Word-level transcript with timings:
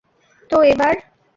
তো, 0.49 0.57
এবার? 0.63 0.95